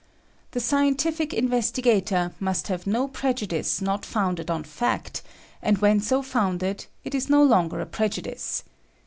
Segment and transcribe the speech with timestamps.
[0.53, 5.21] The scientific investigator must have no prejudice not founded on fact,
[5.61, 8.63] and when so founded it is no longer a prejudice.